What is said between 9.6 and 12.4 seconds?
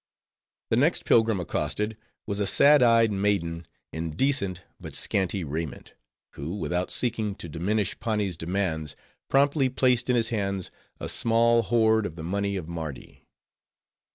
placed in his hands a small hoard of the